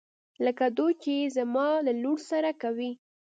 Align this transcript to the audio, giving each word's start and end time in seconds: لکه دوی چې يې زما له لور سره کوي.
لکه 0.45 0.65
دوی 0.77 0.93
چې 1.01 1.11
يې 1.19 1.25
زما 1.37 1.67
له 1.85 1.93
لور 2.03 2.19
سره 2.31 2.51
کوي. 2.61 2.91